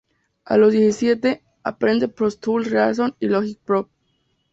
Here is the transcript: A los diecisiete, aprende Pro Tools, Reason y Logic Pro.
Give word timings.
A 0.45 0.57
los 0.57 0.73
diecisiete, 0.73 1.43
aprende 1.61 2.07
Pro 2.07 2.31
Tools, 2.31 2.71
Reason 2.71 3.15
y 3.19 3.27
Logic 3.27 3.59
Pro. 3.63 3.91